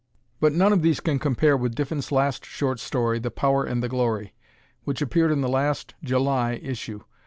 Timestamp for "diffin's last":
1.75-2.43